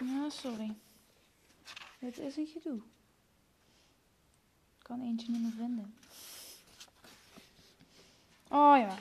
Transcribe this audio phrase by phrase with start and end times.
[0.00, 0.76] Ah, sorry.
[1.98, 2.80] Dit is een gedoe.
[4.78, 5.94] Ik kan eentje niet meer vinden.
[8.48, 8.98] Oh ja,